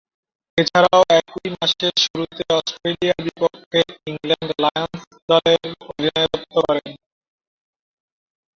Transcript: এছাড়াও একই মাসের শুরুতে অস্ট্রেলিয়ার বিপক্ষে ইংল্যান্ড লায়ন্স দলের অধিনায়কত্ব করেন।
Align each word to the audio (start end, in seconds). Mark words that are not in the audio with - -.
এছাড়াও 0.57 1.01
একই 1.19 1.47
মাসের 1.55 1.93
শুরুতে 2.03 2.43
অস্ট্রেলিয়ার 2.57 3.19
বিপক্ষে 3.25 3.79
ইংল্যান্ড 4.09 4.51
লায়ন্স 4.63 4.99
দলের 5.29 5.61
অধিনায়কত্ব 5.83 6.55
করেন। 6.59 6.91